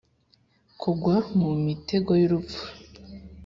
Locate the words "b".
2.69-2.73